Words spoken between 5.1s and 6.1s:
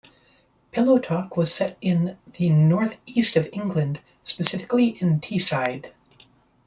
Teesside.